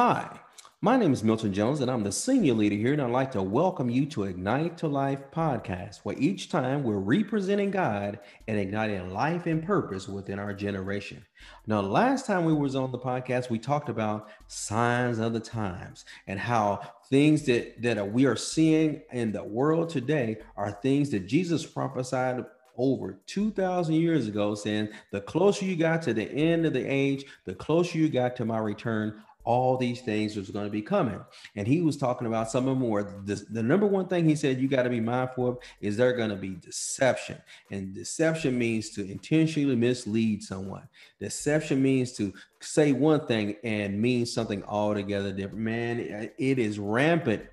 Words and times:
Hi, 0.00 0.38
my 0.80 0.96
name 0.96 1.12
is 1.12 1.24
Milton 1.24 1.52
Jones, 1.52 1.80
and 1.80 1.90
I'm 1.90 2.04
the 2.04 2.12
senior 2.12 2.54
leader 2.54 2.76
here, 2.76 2.92
and 2.92 3.02
I'd 3.02 3.10
like 3.10 3.32
to 3.32 3.42
welcome 3.42 3.90
you 3.90 4.06
to 4.06 4.22
Ignite 4.22 4.78
to 4.78 4.86
Life 4.86 5.32
podcast, 5.32 6.02
where 6.04 6.14
each 6.16 6.50
time 6.50 6.84
we're 6.84 6.98
representing 6.98 7.72
God 7.72 8.20
and 8.46 8.60
igniting 8.60 9.12
life 9.12 9.46
and 9.46 9.60
purpose 9.60 10.06
within 10.06 10.38
our 10.38 10.54
generation. 10.54 11.26
Now, 11.66 11.80
last 11.80 12.26
time 12.26 12.44
we 12.44 12.54
was 12.54 12.76
on 12.76 12.92
the 12.92 12.98
podcast, 13.00 13.50
we 13.50 13.58
talked 13.58 13.88
about 13.88 14.28
signs 14.46 15.18
of 15.18 15.32
the 15.32 15.40
times 15.40 16.04
and 16.28 16.38
how 16.38 16.80
things 17.10 17.44
that 17.46 17.82
that 17.82 18.12
we 18.12 18.24
are 18.24 18.36
seeing 18.36 19.02
in 19.10 19.32
the 19.32 19.42
world 19.42 19.88
today 19.88 20.36
are 20.56 20.70
things 20.70 21.10
that 21.10 21.26
Jesus 21.26 21.66
prophesied 21.66 22.44
over 22.76 23.18
2,000 23.26 23.96
years 23.96 24.28
ago, 24.28 24.54
saying, 24.54 24.90
The 25.10 25.22
closer 25.22 25.64
you 25.64 25.74
got 25.74 26.02
to 26.02 26.14
the 26.14 26.30
end 26.30 26.66
of 26.66 26.72
the 26.72 26.84
age, 26.88 27.24
the 27.46 27.56
closer 27.56 27.98
you 27.98 28.08
got 28.08 28.36
to 28.36 28.44
my 28.44 28.58
return, 28.58 29.24
all 29.48 29.78
these 29.78 30.02
things 30.02 30.36
was 30.36 30.50
going 30.50 30.66
to 30.66 30.70
be 30.70 30.82
coming. 30.82 31.18
And 31.56 31.66
he 31.66 31.80
was 31.80 31.96
talking 31.96 32.26
about 32.26 32.50
some 32.50 32.68
of 32.68 32.78
them 32.78 32.86
more. 32.86 33.02
The, 33.24 33.42
the 33.48 33.62
number 33.62 33.86
one 33.86 34.06
thing 34.06 34.28
he 34.28 34.36
said 34.36 34.60
you 34.60 34.68
got 34.68 34.82
to 34.82 34.90
be 34.90 35.00
mindful 35.00 35.48
of 35.48 35.58
is 35.80 35.96
there 35.96 36.12
going 36.12 36.28
to 36.28 36.36
be 36.36 36.56
deception. 36.56 37.38
And 37.70 37.94
deception 37.94 38.58
means 38.58 38.90
to 38.90 39.10
intentionally 39.10 39.74
mislead 39.74 40.42
someone. 40.42 40.86
Deception 41.18 41.82
means 41.82 42.12
to 42.18 42.34
say 42.60 42.92
one 42.92 43.26
thing 43.26 43.56
and 43.64 43.98
mean 43.98 44.26
something 44.26 44.62
altogether 44.64 45.32
different. 45.32 45.64
Man, 45.64 46.30
it 46.36 46.58
is 46.58 46.78
rampant 46.78 47.46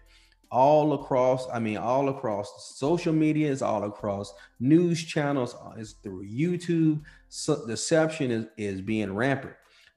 all 0.52 0.94
across 0.94 1.48
i 1.52 1.60
mean 1.60 1.76
all 1.76 2.08
across 2.08 2.78
social 2.78 3.12
media 3.12 3.50
is 3.50 3.64
all 3.64 3.84
across 3.84 4.32
news 4.60 5.04
channels 5.04 5.56
is 5.76 5.94
through 6.04 6.24
youtube 6.24 7.02
so 7.30 7.66
deception 7.66 8.30
is, 8.30 8.46
is 8.56 8.80
being 8.80 9.14
rampant 9.14 9.56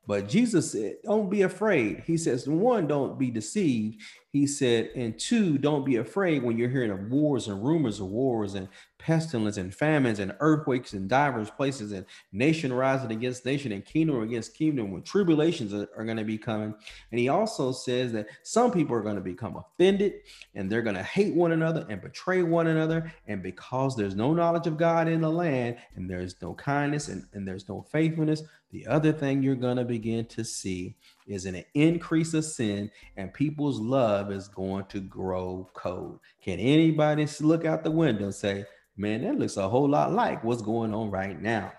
but 0.08 0.26
Jesus 0.26 0.72
said, 0.72 0.96
Don't 1.04 1.28
be 1.28 1.42
afraid. 1.42 2.02
He 2.06 2.16
says, 2.16 2.48
One, 2.48 2.86
don't 2.86 3.18
be 3.18 3.30
deceived. 3.30 4.00
He 4.30 4.46
said, 4.46 4.90
and 4.94 5.18
two, 5.18 5.56
don't 5.56 5.86
be 5.86 5.96
afraid 5.96 6.42
when 6.42 6.58
you're 6.58 6.68
hearing 6.68 6.90
of 6.90 7.10
wars 7.10 7.48
and 7.48 7.64
rumors 7.64 7.98
of 7.98 8.08
wars 8.08 8.54
and 8.54 8.68
pestilence 8.98 9.56
and 9.56 9.74
famines 9.74 10.18
and 10.18 10.34
earthquakes 10.40 10.92
in 10.92 11.08
divers 11.08 11.50
places 11.50 11.92
and 11.92 12.04
nation 12.32 12.72
rising 12.72 13.10
against 13.10 13.46
nation 13.46 13.72
and 13.72 13.84
kingdom 13.86 14.20
against 14.22 14.54
kingdom 14.54 14.90
when 14.90 15.02
tribulations 15.02 15.72
are, 15.72 15.88
are 15.96 16.04
going 16.04 16.16
to 16.18 16.24
be 16.24 16.36
coming. 16.36 16.74
And 17.10 17.18
he 17.18 17.28
also 17.28 17.72
says 17.72 18.12
that 18.12 18.26
some 18.42 18.70
people 18.70 18.94
are 18.94 19.02
going 19.02 19.16
to 19.16 19.22
become 19.22 19.56
offended 19.56 20.14
and 20.54 20.70
they're 20.70 20.82
going 20.82 20.96
to 20.96 21.02
hate 21.02 21.34
one 21.34 21.52
another 21.52 21.86
and 21.88 22.02
betray 22.02 22.42
one 22.42 22.66
another. 22.66 23.10
And 23.26 23.42
because 23.42 23.96
there's 23.96 24.16
no 24.16 24.34
knowledge 24.34 24.66
of 24.66 24.76
God 24.76 25.08
in 25.08 25.22
the 25.22 25.30
land 25.30 25.76
and 25.94 26.10
there's 26.10 26.40
no 26.42 26.52
kindness 26.54 27.08
and, 27.08 27.24
and 27.32 27.48
there's 27.48 27.68
no 27.68 27.80
faithfulness, 27.80 28.42
the 28.70 28.86
other 28.86 29.12
thing 29.12 29.42
you're 29.42 29.54
going 29.54 29.78
to 29.78 29.84
begin 29.84 30.26
to 30.26 30.44
see 30.44 30.96
is 31.28 31.44
an 31.44 31.62
increase 31.74 32.34
of 32.34 32.44
sin 32.44 32.90
and 33.16 33.32
people's 33.32 33.78
love 33.78 34.32
is 34.32 34.48
going 34.48 34.86
to 34.86 35.00
grow 35.00 35.68
cold. 35.74 36.18
Can 36.42 36.58
anybody 36.58 37.26
look 37.40 37.64
out 37.64 37.84
the 37.84 37.90
window 37.90 38.24
and 38.24 38.34
say, 38.34 38.64
man, 38.96 39.22
that 39.22 39.38
looks 39.38 39.56
a 39.56 39.68
whole 39.68 39.88
lot 39.88 40.12
like 40.12 40.42
what's 40.42 40.62
going 40.62 40.92
on 40.94 41.10
right 41.10 41.40
now? 41.40 41.72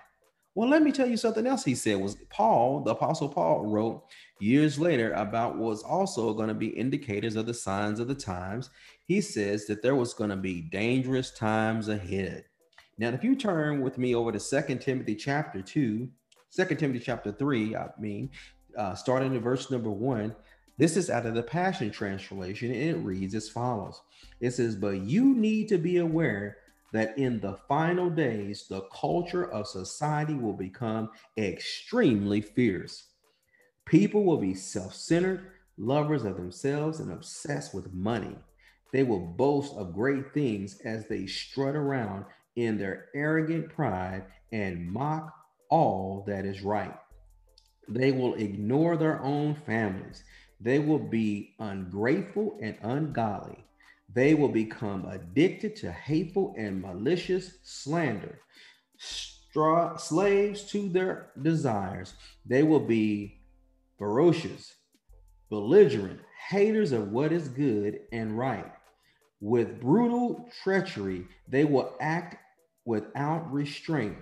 Well, 0.55 0.69
let 0.69 0.81
me 0.81 0.91
tell 0.91 1.07
you 1.07 1.17
something 1.17 1.47
else 1.47 1.63
he 1.63 1.75
said 1.75 1.99
was 1.99 2.17
Paul, 2.29 2.81
the 2.81 2.91
apostle 2.91 3.29
Paul 3.29 3.65
wrote 3.65 4.03
years 4.39 4.79
later 4.79 5.13
about 5.13 5.57
what's 5.57 5.83
also 5.83 6.33
going 6.33 6.49
to 6.49 6.55
be 6.55 6.67
indicators 6.67 7.35
of 7.35 7.45
the 7.45 7.53
signs 7.53 7.99
of 7.99 8.07
the 8.07 8.15
times. 8.15 8.69
He 9.05 9.21
says 9.21 9.67
that 9.67 9.81
there 9.81 9.95
was 9.95 10.13
going 10.13 10.31
to 10.31 10.35
be 10.35 10.61
dangerous 10.61 11.31
times 11.31 11.87
ahead. 11.87 12.45
Now, 12.97 13.09
if 13.09 13.23
you 13.23 13.35
turn 13.35 13.81
with 13.81 13.97
me 13.97 14.13
over 14.13 14.31
to 14.31 14.39
Second 14.39 14.81
Timothy 14.81 15.15
chapter 15.15 15.61
2, 15.61 16.09
2 16.53 16.65
Timothy 16.75 16.99
chapter 16.99 17.31
3, 17.31 17.75
I 17.75 17.87
mean, 17.97 18.29
uh, 18.77 18.95
starting 18.95 19.33
in 19.33 19.41
verse 19.41 19.71
number 19.71 19.89
1, 19.89 20.35
this 20.77 20.95
is 20.95 21.09
out 21.09 21.25
of 21.25 21.35
the 21.35 21.43
Passion 21.43 21.91
Translation, 21.91 22.71
and 22.71 22.89
it 22.89 22.97
reads 22.97 23.35
as 23.35 23.49
follows 23.49 24.01
It 24.39 24.51
says, 24.51 24.75
But 24.75 25.01
you 25.01 25.35
need 25.35 25.67
to 25.69 25.77
be 25.77 25.97
aware 25.97 26.57
that 26.93 27.17
in 27.17 27.39
the 27.39 27.57
final 27.67 28.09
days, 28.09 28.65
the 28.67 28.81
culture 28.93 29.51
of 29.51 29.67
society 29.67 30.33
will 30.33 30.53
become 30.53 31.09
extremely 31.37 32.41
fierce. 32.41 33.07
People 33.85 34.23
will 34.23 34.37
be 34.37 34.53
self 34.53 34.93
centered, 34.93 35.51
lovers 35.77 36.23
of 36.23 36.37
themselves, 36.37 36.99
and 36.99 37.11
obsessed 37.11 37.73
with 37.73 37.93
money. 37.93 38.35
They 38.91 39.03
will 39.03 39.19
boast 39.19 39.75
of 39.75 39.93
great 39.93 40.33
things 40.33 40.79
as 40.85 41.07
they 41.07 41.27
strut 41.27 41.75
around 41.75 42.25
in 42.55 42.77
their 42.77 43.09
arrogant 43.13 43.69
pride 43.69 44.25
and 44.51 44.91
mock 44.91 45.33
all 45.69 46.23
that 46.27 46.45
is 46.45 46.61
right. 46.61 46.95
They 47.89 48.11
will 48.11 48.35
ignore 48.35 48.97
their 48.97 49.21
own 49.21 49.55
families. 49.55 50.23
They 50.61 50.79
will 50.79 50.99
be 50.99 51.55
ungrateful 51.59 52.59
and 52.61 52.77
ungodly. 52.81 53.65
They 54.13 54.35
will 54.35 54.49
become 54.49 55.05
addicted 55.05 55.75
to 55.77 55.91
hateful 55.91 56.53
and 56.57 56.81
malicious 56.81 57.57
slander, 57.63 58.39
Straw, 58.97 59.97
slaves 59.97 60.63
to 60.71 60.89
their 60.89 61.31
desires. 61.41 62.13
They 62.45 62.63
will 62.63 62.79
be 62.79 63.41
ferocious, 63.97 64.75
belligerent, 65.49 66.19
haters 66.49 66.91
of 66.91 67.11
what 67.11 67.31
is 67.31 67.47
good 67.49 68.01
and 68.11 68.37
right. 68.37 68.71
With 69.41 69.79
brutal 69.79 70.49
treachery, 70.63 71.27
they 71.47 71.65
will 71.65 71.95
act 72.01 72.37
without 72.85 73.51
restraint, 73.51 74.17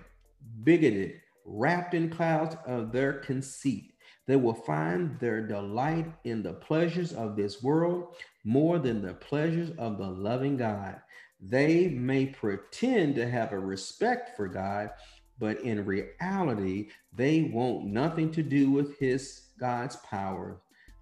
bigoted, 0.62 1.20
wrapped 1.48 1.94
in 1.94 2.10
clouds 2.10 2.56
of 2.66 2.92
their 2.92 3.14
conceit. 3.14 3.94
They 4.26 4.36
will 4.36 4.54
find 4.54 5.18
their 5.18 5.46
delight 5.46 6.12
in 6.24 6.42
the 6.42 6.52
pleasures 6.52 7.14
of 7.14 7.34
this 7.34 7.62
world 7.62 8.14
more 8.44 8.78
than 8.78 9.00
the 9.00 9.14
pleasures 9.14 9.70
of 9.78 9.96
the 9.96 10.08
loving 10.08 10.56
God. 10.56 11.00
They 11.40 11.88
may 11.88 12.26
pretend 12.26 13.14
to 13.14 13.28
have 13.28 13.52
a 13.52 13.58
respect 13.58 14.36
for 14.36 14.48
God, 14.48 14.90
but 15.38 15.60
in 15.60 15.84
reality, 15.84 16.88
they 17.14 17.42
want 17.42 17.86
nothing 17.86 18.30
to 18.32 18.42
do 18.42 18.70
with 18.70 18.98
his 18.98 19.48
God's 19.58 19.96
power. 19.96 20.60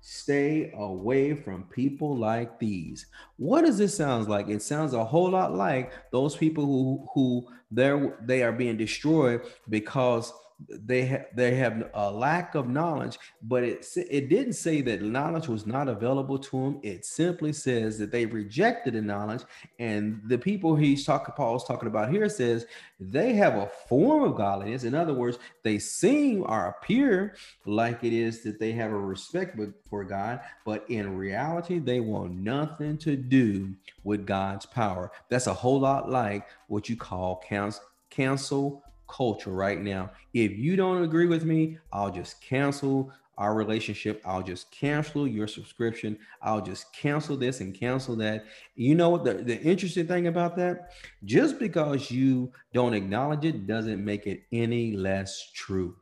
Stay 0.08 0.70
away 0.76 1.34
from 1.34 1.64
people 1.64 2.16
like 2.16 2.60
these. 2.60 3.06
What 3.38 3.62
does 3.64 3.76
this 3.76 3.96
sound 3.96 4.28
like? 4.28 4.48
It 4.48 4.62
sounds 4.62 4.94
a 4.94 5.04
whole 5.04 5.30
lot 5.30 5.52
like 5.52 5.90
those 6.12 6.36
people 6.36 6.64
who 6.64 7.08
who 7.12 7.48
they're 7.72 8.16
they 8.24 8.44
are 8.44 8.52
being 8.52 8.76
destroyed 8.76 9.42
because 9.68 10.32
they 10.68 11.04
have 11.04 11.26
they 11.34 11.54
have 11.54 11.90
a 11.94 12.10
lack 12.10 12.54
of 12.54 12.66
knowledge 12.66 13.18
but 13.42 13.62
it 13.62 13.86
it 14.10 14.30
didn't 14.30 14.54
say 14.54 14.80
that 14.80 15.02
knowledge 15.02 15.48
was 15.48 15.66
not 15.66 15.86
available 15.86 16.38
to 16.38 16.56
them 16.56 16.80
it 16.82 17.04
simply 17.04 17.52
says 17.52 17.98
that 17.98 18.10
they 18.10 18.24
rejected 18.24 18.94
the 18.94 19.02
knowledge 19.02 19.42
and 19.78 20.20
the 20.28 20.38
people 20.38 20.74
he's 20.74 21.04
talking 21.04 21.34
paul's 21.36 21.64
talking 21.64 21.88
about 21.88 22.10
here 22.10 22.28
says 22.28 22.66
they 22.98 23.34
have 23.34 23.56
a 23.56 23.66
form 23.88 24.22
of 24.22 24.36
godliness. 24.36 24.84
In 24.84 24.94
other 24.94 25.12
words 25.12 25.38
they 25.62 25.78
seem 25.78 26.42
or 26.42 26.66
appear 26.66 27.36
like 27.64 28.04
it 28.04 28.12
is 28.12 28.42
that 28.44 28.58
they 28.58 28.72
have 28.72 28.90
a 28.90 28.98
respect 28.98 29.58
for 29.88 30.04
god 30.04 30.40
but 30.64 30.84
in 30.88 31.16
reality 31.16 31.78
they 31.78 32.00
want 32.00 32.32
nothing 32.34 32.96
to 32.98 33.16
do 33.16 33.74
with 34.04 34.26
god's 34.26 34.66
power. 34.66 35.12
That's 35.28 35.46
a 35.46 35.54
whole 35.54 35.80
lot 35.80 36.10
like 36.10 36.46
what 36.68 36.88
you 36.88 36.96
call 36.96 37.36
cancel 37.36 37.82
cancel 38.08 38.82
culture 39.08 39.52
right 39.52 39.80
now. 39.80 40.10
If 40.34 40.52
you 40.52 40.76
don't 40.76 41.02
agree 41.02 41.26
with 41.26 41.44
me, 41.44 41.78
I'll 41.92 42.10
just 42.10 42.40
cancel 42.40 43.12
our 43.38 43.54
relationship. 43.54 44.22
I'll 44.24 44.42
just 44.42 44.70
cancel 44.70 45.28
your 45.28 45.46
subscription. 45.46 46.18
I'll 46.40 46.62
just 46.62 46.92
cancel 46.94 47.36
this 47.36 47.60
and 47.60 47.78
cancel 47.78 48.16
that. 48.16 48.46
You 48.74 48.94
know 48.94 49.10
what 49.10 49.24
the, 49.24 49.34
the 49.34 49.60
interesting 49.60 50.06
thing 50.06 50.26
about 50.26 50.56
that? 50.56 50.92
Just 51.24 51.58
because 51.58 52.10
you 52.10 52.50
don't 52.72 52.94
acknowledge 52.94 53.44
it 53.44 53.66
doesn't 53.66 54.02
make 54.04 54.26
it 54.26 54.42
any 54.52 54.92
less 54.92 55.50
true. 55.54 55.96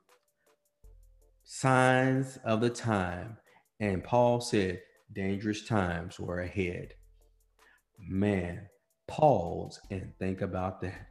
Signs 1.43 2.39
of 2.45 2.61
the 2.61 2.71
time. 2.71 3.37
And 3.81 4.05
Paul 4.05 4.41
said, 4.41 4.81
dangerous 5.13 5.67
times 5.67 6.21
were 6.21 6.41
ahead. 6.41 6.95
Man, 7.99 8.69
pause 9.09 9.81
and 9.91 10.13
think 10.19 10.41
about 10.41 10.81
that. 10.83 11.09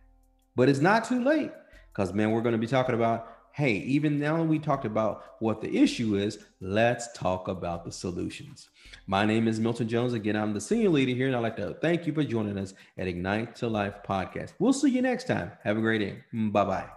But 0.55 0.69
it's 0.69 0.79
not 0.79 1.05
too 1.05 1.23
late. 1.23 1.51
Because, 1.93 2.13
man, 2.13 2.31
we're 2.31 2.41
going 2.41 2.53
to 2.53 2.59
be 2.59 2.67
talking 2.67 2.95
about 2.95 3.29
hey, 3.53 3.73
even 3.73 4.19
now 4.19 4.41
we 4.41 4.57
talked 4.57 4.83
about 4.83 5.35
what 5.39 5.61
the 5.61 5.77
issue 5.77 6.15
is, 6.15 6.39
let's 6.59 7.11
talk 7.13 7.47
about 7.47 7.85
the 7.85 7.91
solutions. 7.91 8.69
My 9.05 9.25
name 9.25 9.47
is 9.47 9.59
Milton 9.59 9.87
Jones. 9.87 10.13
Again, 10.13 10.35
I'm 10.35 10.53
the 10.53 10.61
senior 10.61 10.89
leader 10.89 11.13
here, 11.13 11.27
and 11.27 11.35
I'd 11.35 11.39
like 11.39 11.57
to 11.57 11.75
thank 11.75 12.07
you 12.07 12.13
for 12.13 12.23
joining 12.23 12.57
us 12.57 12.73
at 12.97 13.07
Ignite 13.07 13.55
to 13.57 13.67
Life 13.67 13.95
podcast. 14.07 14.53
We'll 14.57 14.73
see 14.73 14.89
you 14.89 15.03
next 15.03 15.27
time. 15.27 15.51
Have 15.63 15.77
a 15.77 15.81
great 15.81 15.99
day. 15.99 16.23
Mm, 16.33 16.51
bye 16.51 16.65
bye. 16.65 16.89